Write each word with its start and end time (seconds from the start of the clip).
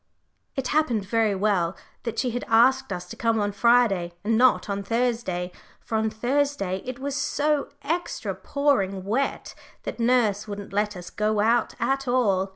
It 0.55 0.69
happened 0.69 1.05
very 1.05 1.35
well 1.35 1.77
that 2.05 2.17
she 2.17 2.31
had 2.31 2.43
asked 2.47 2.91
us 2.91 3.05
to 3.09 3.15
come 3.15 3.39
on 3.39 3.51
Friday, 3.51 4.13
and 4.23 4.35
not 4.35 4.67
on 4.67 4.81
Thursday, 4.81 5.51
for 5.79 5.95
on 5.95 6.09
Thursday 6.09 6.81
it 6.85 6.97
was 6.97 7.15
so 7.15 7.69
extra 7.83 8.33
pouring 8.33 9.03
wet 9.03 9.53
that 9.83 9.99
nurse 9.99 10.47
wouldn't 10.47 10.73
let 10.73 10.97
us 10.97 11.11
go 11.11 11.39
out 11.39 11.75
at 11.79 12.07
all. 12.07 12.49